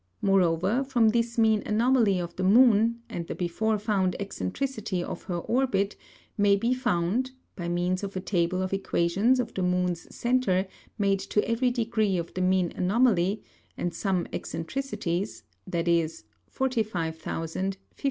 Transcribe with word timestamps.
Moreover, 0.23 0.83
from 0.83 1.09
this 1.09 1.37
mean 1.37 1.61
Anomaly 1.63 2.17
of 2.19 2.35
the 2.35 2.41
Moon, 2.43 3.03
and 3.07 3.27
the 3.27 3.35
before 3.35 3.77
found 3.77 4.15
Eccentricity 4.19 5.03
of 5.03 5.25
her 5.25 5.37
Orbit, 5.37 5.95
may 6.39 6.55
be 6.55 6.73
found 6.73 7.33
(by 7.55 7.67
means 7.69 8.01
of 8.03 8.15
a 8.15 8.19
Table 8.19 8.63
of 8.63 8.73
Equations 8.73 9.39
of 9.39 9.53
the 9.53 9.61
Moon's 9.61 10.07
Centre 10.15 10.65
made 10.97 11.19
to 11.19 11.47
every 11.47 11.69
degree 11.69 12.17
of 12.17 12.33
the 12.33 12.41
mean 12.41 12.71
Anomaly, 12.75 13.43
and 13.77 13.93
some 13.93 14.25
Eccentricities, 14.33 15.43
_viz. 15.69 16.23